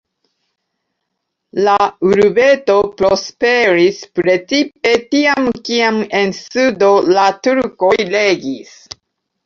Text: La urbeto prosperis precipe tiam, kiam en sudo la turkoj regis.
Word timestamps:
La 1.67 1.75
urbeto 2.13 2.79
prosperis 3.03 4.01
precipe 4.21 4.97
tiam, 5.15 5.53
kiam 5.71 6.03
en 6.25 6.37
sudo 6.43 6.93
la 7.17 7.31
turkoj 7.47 7.97
regis. 8.21 8.79